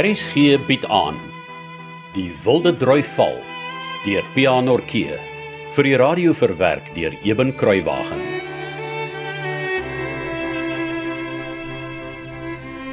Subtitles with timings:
[0.00, 1.16] RSG bied aan
[2.14, 3.34] Die Wilde Droi Val
[4.06, 5.18] deur Pianorkee
[5.74, 8.22] vir die radio verwerk deur Eben Kruiwagen.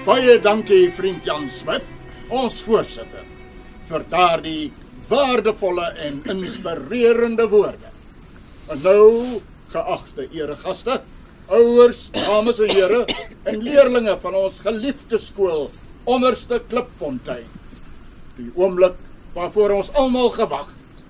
[0.09, 1.88] Baie dankie vriend Jan Smit,
[2.27, 3.23] ons voorsitter,
[3.87, 4.73] vir daardie
[5.07, 7.95] waardevolle en inspirerende woorde.
[8.67, 9.39] En nou,
[9.71, 10.99] geagte eregaste,
[11.47, 13.03] ouers, dames en here
[13.47, 15.69] en leerdlinge van ons geliefde skool
[16.07, 17.47] Onderste Klipfontein.
[18.38, 18.96] Die oomblik
[19.36, 21.04] waarvoor ons almal gewag het.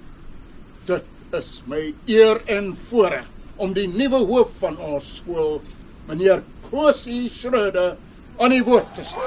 [0.90, 5.62] Dit is my eer en voorreg om die nuwe hoof van ons skool,
[6.10, 7.96] meneer Kosie Schröder,
[8.38, 9.26] aan die woord te stel.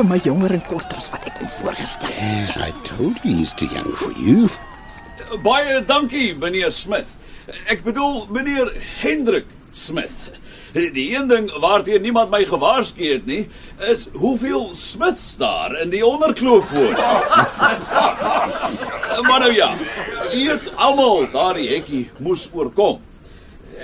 [0.00, 2.52] vir my jonger en korter as wat ek kon voorgestel het.
[2.56, 4.48] I told you he's too young for you.
[5.44, 7.10] Baie dankie, meneer Smith.
[7.68, 8.70] Ek bedoel meneer
[9.02, 10.30] Hendrik Smith.
[10.72, 13.48] Die een ding waarteen niemand my gewaarsku het nie,
[13.90, 16.92] is hoeveel Smiths daar in die onderkloof woon.
[19.28, 19.74] maar nou ja,
[20.30, 23.00] het almal daardie hekkie moes oorkom.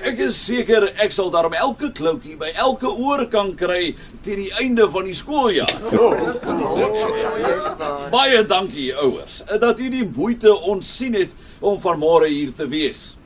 [0.06, 4.52] Ek is seker ek sal daarom elke kloutjie by elke oor kan kry teen die
[4.60, 5.72] einde van die skooljaar.
[8.14, 13.16] Baie dankie ouers dat u die moeite ontsien het om vanmôre hier te wees.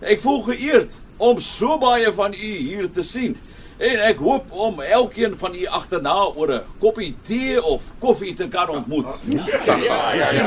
[0.00, 3.36] Ek voel geëerd om so baie van u hier te sien.
[3.76, 8.48] En ek hoop om elkeen van u agterna oor 'n koppie tee of koffie te
[8.48, 9.12] kan ontmoet.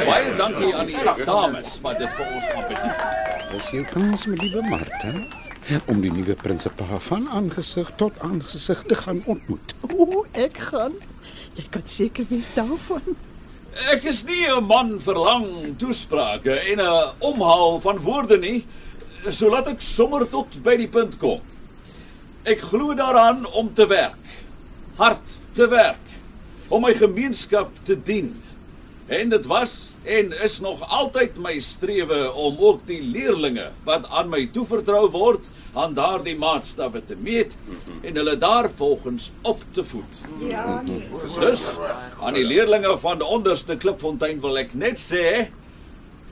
[0.05, 3.29] Baie dankie aan die dames wat dit vir ons kan beteken.
[3.51, 5.13] Dis jou kans, my liewe Martha,
[5.85, 9.75] om die nuwe prinsipaal van aangesig tot aangesig te gaan ontmoet.
[9.97, 10.93] O, ek gaan.
[11.55, 13.15] Jy kan seker wees daarvan.
[13.93, 18.65] Ek is nie 'n man vir lang toesprake en 'n omhaal van woorde nie,
[19.27, 21.41] so laat ek sommer tot by die punt kom.
[22.47, 24.35] Ek glo daaraan om te werk,
[24.99, 26.05] hard te werk,
[26.71, 28.31] om my gemeenskap te dien.
[29.09, 34.29] En dit was en is nog altyd my strewe om ook die leerlinge wat aan
[34.31, 35.43] my toevertrou word,
[35.77, 37.53] aan daardie maatstawwe te meet
[38.01, 40.21] en hulle daarvolgens op te voed.
[41.41, 41.65] Dus
[42.21, 45.49] aan die leerlinge van die onderste Klipfontein wil ek net sê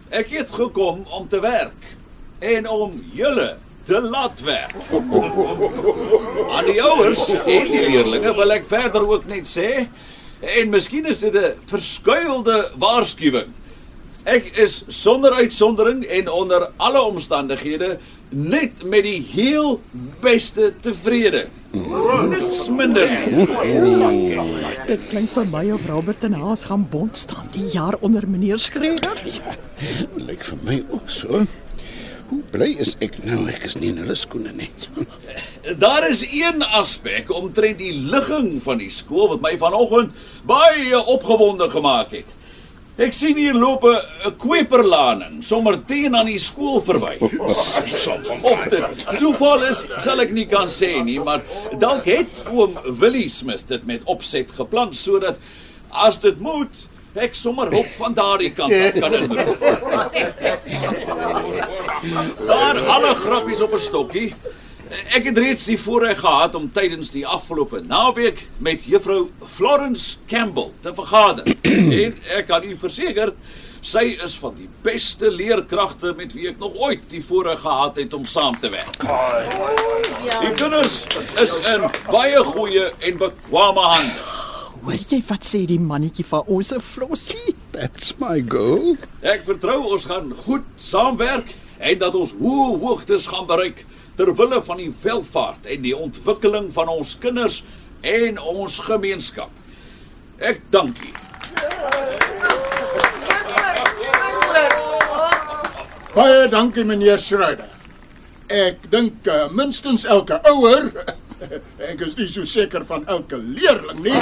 [0.09, 1.93] ek het gekom om te werk
[2.39, 4.75] en om julle te laat werk.
[6.49, 9.87] Aan die ouers en die leerlinge wil ek verder ook net sê
[10.41, 13.53] en miskien is dit 'n verskuilde waarskuwing.
[14.27, 17.97] Ek is sonder uitsondering en onder alle omstandighede
[18.29, 19.81] net met die heel
[20.19, 21.47] beste tevrede.
[22.27, 23.45] Niks minder nie.
[24.87, 28.59] Dit klink vir my of Robert en Haas gaan bond staan die jaar onder meneer
[28.59, 29.15] Schreuder.
[30.15, 31.45] Lyk vir my ook so.
[32.27, 34.67] Hoe bly is ek nou ek is nie in hulle skoene nie.
[35.83, 40.15] Daar is een aspek omtrent die ligging van die skool wat my vanoggend
[40.47, 42.33] baie opgewonde gemaak het.
[42.97, 47.15] Ek sien hier loop 'n kweperlaning sommer teen aan die skool verby.
[48.51, 51.45] Of dit toeval is, sal ek nie kan sê nie, maar
[51.79, 55.37] dalk het oom Willie Smith dit met opset geplan sodat
[55.93, 59.59] as dit moet ek sommer hulp van daardie kant af kan inroep.
[62.47, 64.33] Daar alle grappies op 'n stokkie.
[65.11, 70.71] Ek het reeds die voorreg gehad om tydens die afgelope naweek met juffrou Florence Campbell
[70.79, 71.43] te vergader.
[72.03, 73.33] en ek kan u verseker,
[73.81, 78.13] sy is van die beste leerkragte met wie ek nog ooit die voorreg gehad het
[78.13, 79.03] om saam te werk.
[80.41, 81.05] Die kinders
[81.41, 84.36] is in baie goeie en bekwame hande.
[84.83, 87.55] Hoor jy wat sê die mannetjie van ons Flossie?
[87.73, 88.95] That's my goal.
[89.21, 93.83] Ek vertrou ons gaan goed saamwerk en dat ons hoë hoogtes gaan bereik
[94.17, 97.61] ter wille van die welvaart en die ontwikkeling van ons kinders
[98.01, 99.53] en ons gemeenskap.
[100.37, 101.11] Ek dank u.
[106.17, 107.69] Baie dankie meneer Schröder.
[108.49, 110.89] Ek dink uh, minstens elke ouer
[111.91, 114.21] ek is nie so seker van elke leerling nie.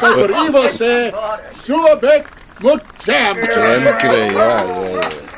[0.00, 0.92] Sou vir u wil sê
[1.62, 2.28] so bek
[2.60, 3.40] moet jam.
[3.40, 5.00] Jam kry, ja, ja.
[5.00, 5.28] ja.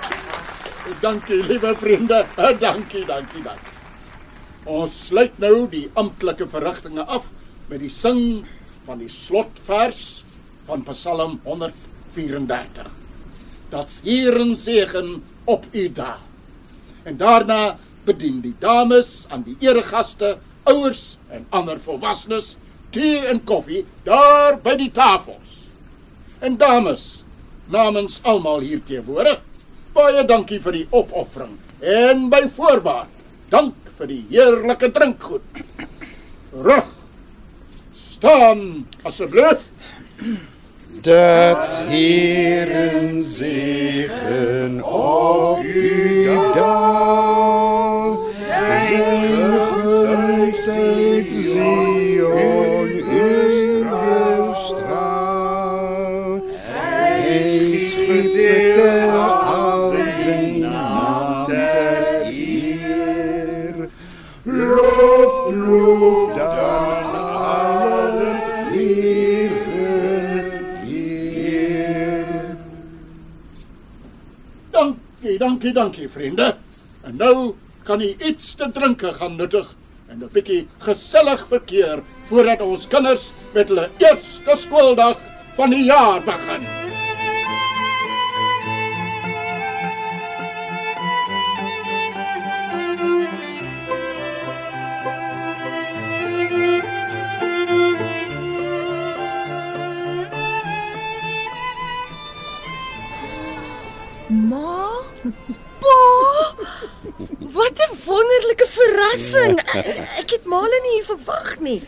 [1.02, 2.24] Dankie liewe vriende.
[2.60, 3.78] Dankie, dankie, dankie.
[4.70, 7.32] Ons sluit nou die amptelike verrigtinge af
[7.66, 8.44] met die sing
[8.86, 10.22] van die slotvers
[10.68, 12.86] van Psalm 134.
[13.72, 16.18] Dat's hier 'n segen op u dae.
[17.02, 20.38] En daarna bedien die dames aan die eregaste,
[20.70, 22.56] ouers en ander volwassenes
[22.92, 25.62] tee en koffie daar by die tafels.
[26.42, 27.24] En dames,
[27.72, 29.40] namens almal hier teenwoordig,
[29.94, 33.10] baie dankie vir die opoffering en by voorbaat
[33.52, 35.62] dank vir die heerlike drinkgoed.
[36.52, 36.88] Rug.
[37.92, 39.60] Staan asseblief.
[41.02, 46.38] Dat Heeren zegen op u.
[48.88, 49.81] Zijn gunst
[51.58, 53.84] uit Zion u
[54.54, 56.40] straal.
[56.54, 59.14] Hij schittert
[59.44, 59.90] al
[60.22, 63.88] zijn naam ter eer.
[64.42, 68.40] Loof, loof dan alle
[68.70, 70.50] heren
[70.84, 72.26] Heer.
[74.70, 76.56] Dankie, dankie, dankie vriende.
[77.00, 79.74] En nou kan u iets te drinke gaan nuttig
[80.12, 85.16] en 'n bietjie gesellig verkeer voordat ons kinders met hulle eerste skooldag
[85.56, 86.68] van die jaar begin.
[104.50, 104.76] Ma?
[105.80, 106.11] Pa?
[107.56, 109.60] Wat 'n wonderlike verrassing.
[110.18, 111.82] Ek het Male nie hier verwag nie.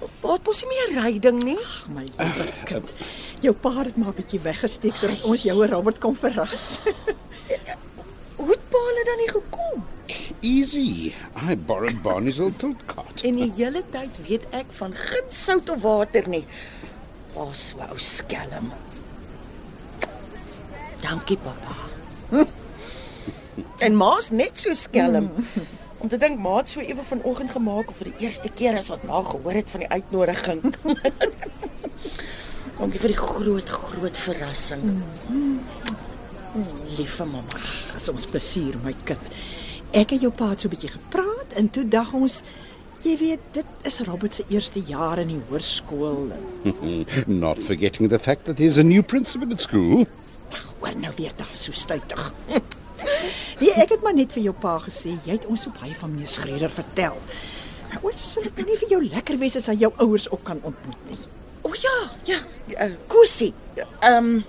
[0.00, 1.58] Het mos nie meer ryding nie.
[1.88, 2.92] My liewe kind.
[3.40, 6.78] Jou pa het maar 'n bietjie weggesteek sodat ons jou en Robert kon verras.
[8.36, 9.84] Hoe het Pa hulle dan nie gekom?
[10.40, 11.14] Easy.
[11.50, 13.22] I borrowed Barney's old tilt cart.
[13.24, 16.44] En die hele tyd weet ek van geen sout of water nie.
[17.34, 18.72] Pa so ou skelm.
[21.00, 21.74] Dankie pappa.
[23.78, 25.30] En ma's net so skelm.
[26.02, 28.90] Om te dink ma het so ewe vanoggend gemaak of vir die eerste keer as
[28.92, 30.60] wat ma gehoor het van die uitnodiging.
[32.78, 34.84] Dankie vir die groot groot verrassing.
[36.96, 37.64] Liewe mamma.
[37.96, 39.32] As ons plesier, my kind.
[39.96, 42.42] Ek en jou pa het so 'n bietjie gepraat en toe dag ons
[43.06, 46.32] jy weet, dit is Robert se eerste jaar in die hoërskool.
[47.44, 50.06] Not forgetting the fact that there's a new principal at school.
[50.80, 52.32] Hoor nou weer daar so stuitig.
[53.60, 56.12] Nee, ek het maar net vir jou pa gesê jy het ons so baie van
[56.12, 57.16] meneer Schreder vertel.
[57.92, 60.44] Maar ons sal dit nou nie vir jou lekker wees as hy jou ouers ook
[60.44, 61.22] kan ontmoet nie.
[61.64, 61.94] O ja,
[62.28, 62.42] ja,
[62.76, 63.54] uh, Kusie.
[63.76, 64.44] Ehm um,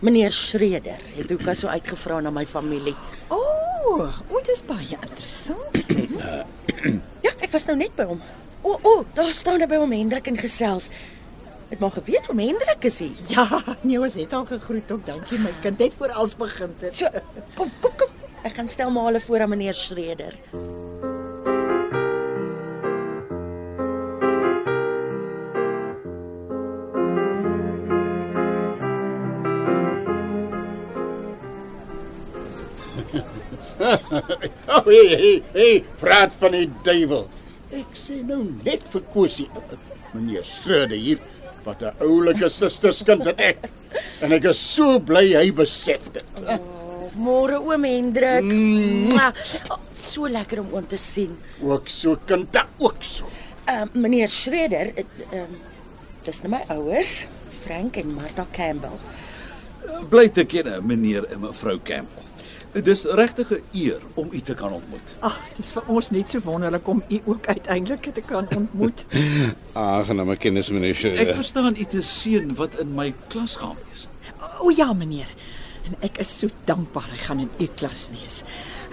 [0.00, 2.94] meneer Schreder het ook so uitgevra na my familie.
[3.28, 5.80] O, oh, oh, dit is baie interessant.
[7.20, 8.20] Ja, ek was nou net by hom.
[8.64, 10.88] O, o, daar staan hy by hom Hendrik en gesels.
[11.70, 13.12] Het maar geweet hom Hendrik is hier.
[13.28, 13.44] Ja,
[13.82, 15.04] nee, ons het al gegroet ook.
[15.06, 15.78] Dankie my kind.
[15.78, 16.96] Net voor als begin het.
[16.96, 17.12] So,
[17.54, 18.09] kom, kom, kom.
[18.42, 20.34] Ek gaan stel maar hulle voor aan meneer Schreder.
[34.70, 37.24] Oh, hey, hey, hey, praat van die duiwel.
[37.74, 39.48] Ek sê nou net vir Kosie,
[40.12, 41.20] meneer Schrede hier,
[41.64, 43.70] wat 'n oulike susterskind het ek.
[44.20, 46.44] En ek is so bly hy besef dit.
[46.46, 46.58] Oh,
[47.20, 48.46] môre oom Hendrik.
[48.46, 49.16] Mm.
[49.70, 51.36] Oh, so lekker om oom te sien.
[51.62, 53.28] Ook so kind ook so.
[53.66, 55.44] Ehm uh, meneer Schreder, ehm uh,
[56.24, 57.26] dis nou my ouers,
[57.60, 58.98] Frank en Martha Campbell.
[60.08, 62.20] Bly te ken, meneer en mevrou Campbell.
[62.70, 65.16] Dis regtig 'n eer om u te kan ontmoet.
[65.20, 69.04] Ag, dis vir ons net so wonderlik om u ook uiteindelik te kan ontmoet.
[69.72, 74.06] Aangename kennis, meneer Ek verstaan u te seun wat in my klas gaan wees.
[74.60, 75.28] O ja, meneer.
[75.90, 78.42] En ek is so dankbaar hy gaan in u klas wees.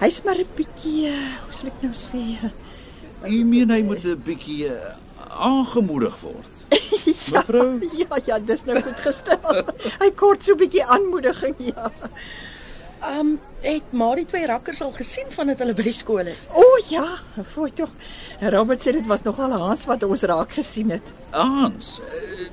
[0.00, 2.22] Hy's maar 'n bietjie, uh, hoe sal ek nou sê?
[3.26, 4.96] U meen hy moet 'n bietjie uh,
[5.30, 6.54] aangemoedig word.
[7.32, 9.62] Mevrou, Ja, ja, dis nou goed gestel.
[10.02, 11.90] hy kort so 'n bietjie aanmoediging, ja.
[12.98, 16.46] Ehm um, het maar die twee rakkers al gesien vandat hulle by die skool is.
[16.50, 17.06] O ja,
[17.54, 17.90] fooi tog.
[18.40, 21.14] Robert sê dit was nogal Hans wat ons raak gesien het.
[21.30, 22.00] Hans,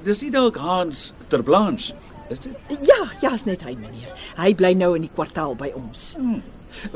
[0.05, 2.04] dis nie dalk Hans ter Blanche nie.
[2.29, 2.53] Is dit?
[2.81, 4.13] Ja, ja, is net hy meneer.
[4.39, 6.15] Hy bly nou in die kwartaal by ons.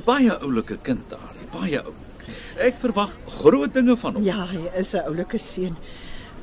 [0.07, 1.93] Baie oulike kind daar, baie ou.
[2.61, 4.25] Ek verwag groot dinge van hom.
[4.25, 5.77] Ja, hy is 'n oulike seun.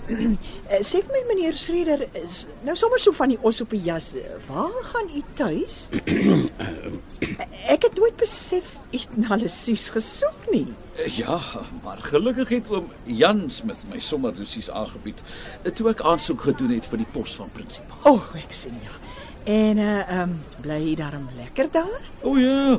[0.09, 3.81] Eh, Sê vir my meneer Schreder, is nou sommer so van die os op die
[3.83, 4.13] jas.
[4.15, 5.89] eh, Waar gaan u tuis?
[7.75, 10.69] Ek het nooit besef u het na Lessus gesoek nie.
[11.17, 11.41] Ja,
[11.83, 15.19] maar gelukkig het oom Jan Smith my sommer Lucies aangebied
[15.65, 17.99] eh, toe ek aansoek gedoen het vir die pos van prinsipaal.
[18.07, 18.95] O, oh, ek sien ja.
[19.47, 20.33] En uh um,
[20.65, 22.01] bly jy daarom lekker daar?
[22.27, 22.79] O ja,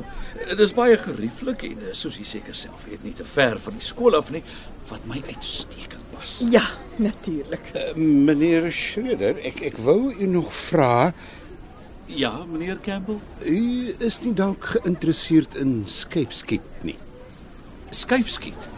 [0.50, 3.76] dit is baie gerieflik en eh, soos jy seker self weet, nie te ver van
[3.78, 4.42] die skool af nie,
[4.90, 6.38] wat my uitstekend pas.
[6.50, 6.64] Ja,
[6.98, 7.70] natuurlik.
[7.74, 11.12] Uh, meneer Schreder, ek ek wou u nog vra,
[12.08, 16.96] Ja, meneer Campbell, u is nie dalk geïnteresseerd in skyfskiet nie.
[17.90, 18.68] skuifskiet.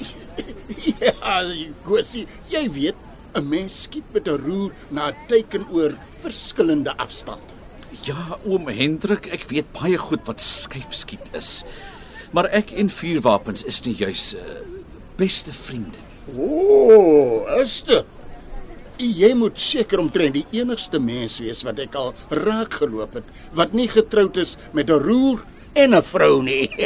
[1.00, 1.42] Ja,
[1.84, 2.96] Kosie, jy weet,
[3.34, 7.52] 'n Mens skiet met 'n roer na 'n teiken oor verskillende afstande.
[8.02, 11.64] Ja, oom Hendrik, ek weet baie goed wat skyfskiet is.
[12.32, 14.40] Maar ek en vuurwapens is nie juis uh,
[15.16, 16.13] beste vriende nie.
[16.32, 18.12] O, oh, is dit?
[19.04, 23.74] Jy moet seker omtrent die enigste mens wees wat ek al raak geloop het wat
[23.74, 26.70] nie getroud is met 'n roer en 'n vrou nie.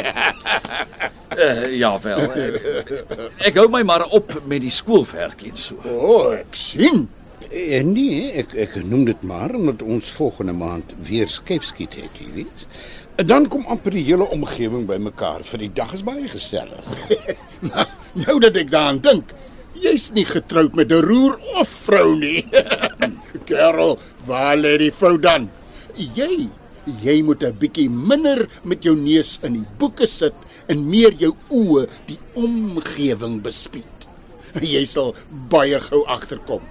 [1.29, 2.31] Uh, ja wel.
[2.33, 2.89] Ek,
[3.37, 5.77] ek hou my maar op met die skoolwerk en so.
[5.85, 7.05] O, oh, ek sien.
[7.53, 12.33] En nee, ek ek noem dit maar omdat ons volgende maand weer skyfskiet het, jy
[12.33, 12.65] weet.
[13.29, 16.91] Dan kom amper die hele omgewing bymekaar vir die dag is baie gesellig.
[17.61, 19.33] Nou, nou dat ek daaraan dink,
[19.79, 22.45] jy's nie getroud met 'n roer of vrou nie.
[23.47, 25.49] Kerel, waar lê die fout dan?
[25.95, 26.49] Jy
[27.03, 30.33] jy moet 'n bietjie minder met jou neus in die boeke sit
[30.67, 34.07] en meer jou oë die omgewing bespied.
[34.73, 35.15] Jy sal
[35.49, 36.61] baie gou agterkom.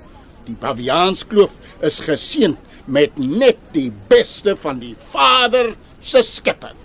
[0.46, 6.76] Die Baviaanskloof is geseënd met net die beste van die Vader se skepping.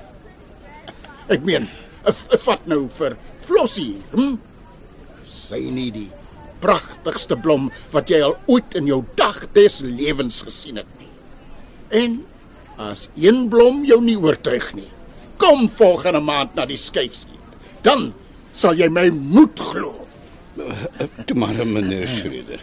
[1.32, 1.70] Ek meen,
[2.48, 4.36] vat nou vir Flossie, hm?
[5.24, 6.10] Sy nie die
[6.64, 11.12] pragtigste blom wat jy al ooit in jou dag des lewens gesien het nie.
[12.04, 12.20] En
[12.82, 14.90] as een blom jou nie oortuig nie,
[15.38, 17.40] kom volgende maand na die skyfskiet.
[17.84, 18.12] Dan
[18.56, 20.08] sal jy my moed glo.
[21.28, 22.62] Toe maar meneer Schreder.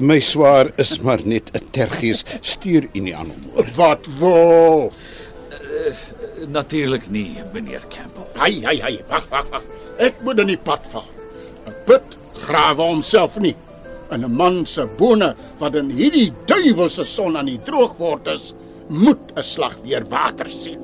[0.00, 3.66] My swaar is maar net 'n tergies stuur u nie aan hom hoor.
[3.76, 4.90] Wat wo?
[6.48, 8.24] Natuurlik nie, meneer Campbell.
[8.40, 9.64] Hai, hai, hai, wag, wag, wag.
[10.00, 11.08] Ek moet in die pad val.
[11.68, 12.16] 'n Put
[12.46, 13.56] grawe homself nie.
[14.10, 18.54] En 'n man se bone wat in hierdie duiwelse son aan die droog word is,
[18.88, 20.80] moet 'n slag weer water sien.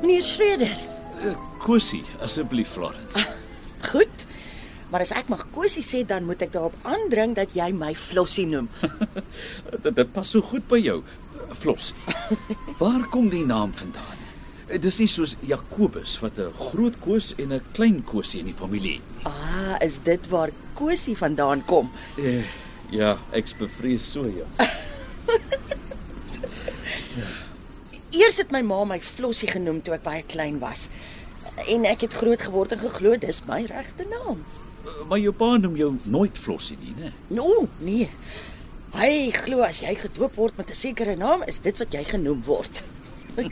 [0.00, 0.76] Meneer Schreder.
[1.58, 3.24] Kosie, asseblief Florence.
[4.94, 8.44] Maar as ek mag Kosie sê, dan moet ek daarop aandring dat jy my Flossie
[8.46, 8.68] noem.
[9.82, 11.00] dit, dit pas so goed by jou,
[11.58, 11.98] Flossie.
[12.82, 14.22] Waar kom die naam vandaan?
[14.68, 18.54] Eh, Dis nie soos Jakobus wat 'n groot koos en 'n klein koosie in die
[18.54, 19.26] familie het nie.
[19.26, 21.90] Ah, is dit waar Kosie vandaan kom?
[22.14, 22.46] Eh,
[22.94, 24.46] ja, ek's bevrees so ja.
[28.14, 30.86] Eers het my ma my Flossie genoem toe ek baie klein was.
[31.66, 34.46] En ek het groot geword en geglo dis my regte naam.
[34.84, 37.12] Eh, Maar jou pa noem jou nooit Flossie nie, né?
[37.28, 38.08] No, nee.
[38.94, 42.42] Hy glo as jy gedoop word met 'n sekere naam, is dit wat jy genoem
[42.46, 42.82] word.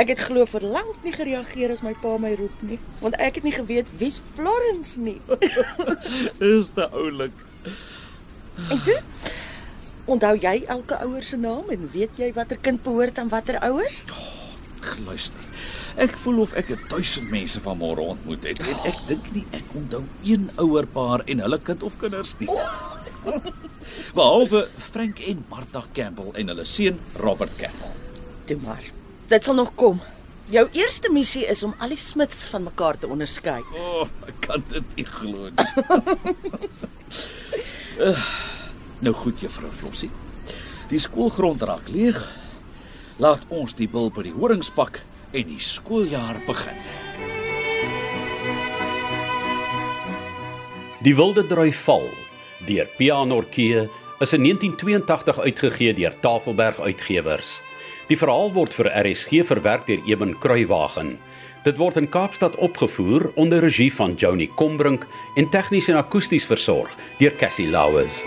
[0.00, 3.34] Ek het glo vir lank nie gereageer as my pa my roep nie, want ek
[3.34, 5.20] het nie geweet wie's Florence nie.
[6.40, 7.32] Is te oulik.
[8.70, 8.96] En toe
[10.06, 14.04] onthou jy elke ouer se naam en weet jy watter kind behoort aan watter ouers?
[15.06, 15.40] Luister.
[16.00, 19.74] Ek voel of ek 'n duisend mense vanmôre ontmoet het en ek dink nie ek
[19.74, 22.48] onthou een ouerpaar en hulle kind of kinders nie.
[24.18, 27.92] Behalwe Frank en Martha Campbell en hulle seun Robert Campbell.
[28.46, 28.84] Toe maar.
[29.28, 30.00] Dit sal nog kom.
[30.50, 33.60] Jou eerste missie is om al die Smiths van mekaar te onderskei.
[33.70, 36.34] O, oh, ek kan dit nie glo nie.
[38.02, 38.24] uh,
[39.06, 40.10] nou goed, juffrou Flossie.
[40.90, 42.18] Die skoolgrond raak leeg.
[43.20, 45.02] Laat ons die bil by die horings pak
[45.36, 46.78] en die skooljaar begin.
[51.04, 52.08] Die Wilde Drui Val
[52.64, 53.84] deur Pianorkee
[54.24, 57.58] is in 1982 uitgegee deur Tafelberg Uitgewers.
[58.08, 61.18] Die verhaal word vir RSG verwerk deur Eben Kruiwagen.
[61.68, 65.04] Dit word in Kaapstad opgevoer onder regie van Joni Combrink
[65.36, 68.24] en tegnies en akoesties versorg deur Cassie Lauers.